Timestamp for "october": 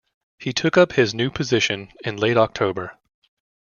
2.35-2.97